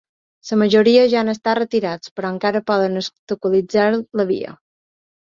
La 0.51 0.57
majoria 0.59 1.01
ja 1.09 1.17
han 1.19 1.27
estat 1.33 1.59
retirats 1.59 2.13
però 2.19 2.31
encara 2.35 2.61
poden 2.71 3.01
obstaculitzar 3.01 3.85
la 4.21 4.25
via. 4.31 4.55